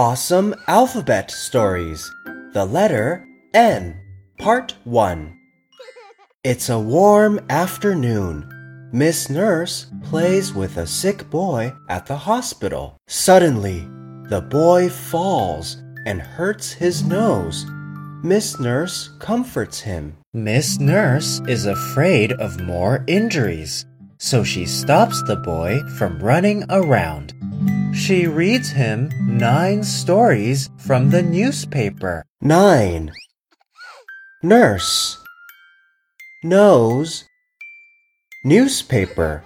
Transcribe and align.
Awesome 0.00 0.54
Alphabet 0.68 1.28
Stories 1.28 2.08
The 2.52 2.64
Letter 2.64 3.26
N, 3.52 4.00
Part 4.38 4.76
1. 4.84 5.36
It's 6.44 6.68
a 6.68 6.78
warm 6.78 7.40
afternoon. 7.50 8.88
Miss 8.92 9.28
Nurse 9.28 9.90
plays 10.04 10.54
with 10.54 10.76
a 10.76 10.86
sick 10.86 11.28
boy 11.30 11.72
at 11.88 12.06
the 12.06 12.16
hospital. 12.16 12.96
Suddenly, 13.08 13.88
the 14.28 14.40
boy 14.40 14.88
falls 14.88 15.82
and 16.06 16.22
hurts 16.22 16.70
his 16.70 17.02
nose. 17.02 17.66
Miss 18.22 18.60
Nurse 18.60 19.10
comforts 19.18 19.80
him. 19.80 20.16
Miss 20.32 20.78
Nurse 20.78 21.40
is 21.48 21.66
afraid 21.66 22.30
of 22.34 22.60
more 22.60 23.02
injuries, 23.08 23.84
so 24.18 24.44
she 24.44 24.64
stops 24.64 25.20
the 25.24 25.34
boy 25.34 25.80
from 25.98 26.20
running 26.20 26.62
around. 26.70 27.34
She 27.98 28.28
reads 28.28 28.70
him 28.70 29.10
nine 29.18 29.82
stories 29.82 30.70
from 30.78 31.10
the 31.10 31.20
newspaper. 31.20 32.24
9. 32.40 33.12
Nurse. 34.40 35.18
Nose. 36.44 37.24
Newspaper. 38.44 39.42